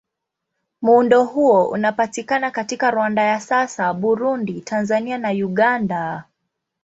Muundo 0.81 1.23
huo 1.25 1.69
unapatikana 1.69 2.51
katika 2.51 2.91
Rwanda 2.91 3.23
ya 3.23 3.39
sasa, 3.39 3.93
Burundi, 3.93 4.61
Tanzania 4.61 5.17
na 5.17 5.29
Uganda. 5.29 6.23